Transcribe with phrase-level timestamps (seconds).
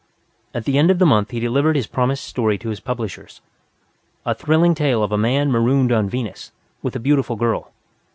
[0.51, 3.39] At the end of the month he delivered his promised story to his publishers,
[4.25, 7.71] a thrilling tale of a man marooned on Venus, with a beautiful girl.